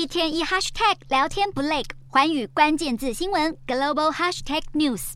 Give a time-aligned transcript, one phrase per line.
[0.00, 5.12] 一天一 hashtag 聊天不累，寰宇关键字新闻 global hashtag news。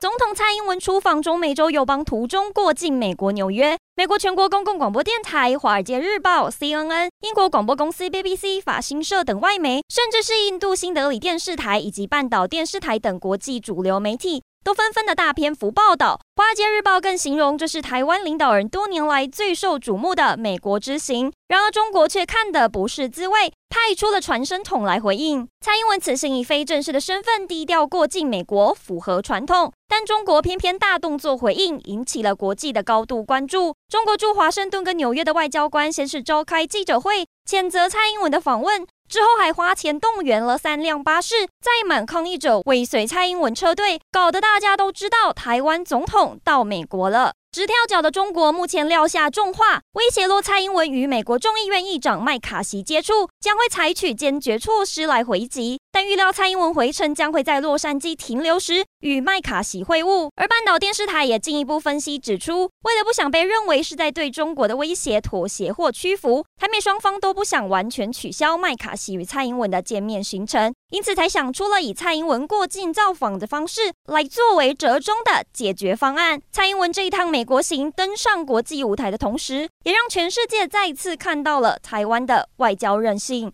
[0.00, 14.42] 总统蔡英文出访中美洲友邦途中过境美国纽约，美国全国公共广播电台、华尔街日报、CNN、英国广播公司 BBC、法新社等外媒，甚至是印度新德里电视台以及半岛电视台等国际主流媒体。
[14.64, 21.32] 都纷纷的大篇幅报道，《华尔街日报》更形容这是台湾领导人多年来最受瞩目的美国之行。
[21.48, 25.46] 然而，中国却看得不是滋味，派出了传声筒来回应。
[25.60, 33.74] 蔡英文此行以非正式的身份低调过境美国，符合传统，但中国偏偏大动作回应，引起了国际的高度关注。
[33.88, 38.86] 中国驻华盛顿跟纽约的外交官先是召开记者会，谴责蔡英文的访问。
[39.12, 47.34] 之后还花钱动员了三辆巴士，载满抗议者尾随蔡英文车队，搞得大家都知道台湾总统到美国了。
[47.52, 55.81] 直跳脚的中国目前撂下重话，威胁若蔡英文与美国众议院议长麦卡锡接触，将会采取坚决措施来回击。
[55.92, 60.30] 但预料蔡英文回程将会在洛杉矶停留时与麦卡锡会晤。
[60.36, 76.40] 而半岛电视台也进一步分析指出，为了不想被认为是在对中国的威胁妥协或屈服，台美双方都不想完全取消麦卡锡与蔡英文的见面行程，因此才想出了以蔡英文过境造访的方式来作为折中的解决方案。
[76.50, 83.50] 蔡英文这一趟美国行登上国际舞台的同时，也让全世界再次看到了台湾的外交韧性。